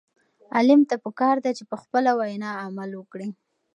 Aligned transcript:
عالم 0.55 0.81
ته 0.89 0.95
پکار 1.05 1.35
ده 1.45 1.51
چې 1.57 1.63
په 1.71 1.75
خپله 1.83 2.11
وینا 2.19 2.51
عمل 2.65 2.91
وکړي. 2.95 3.29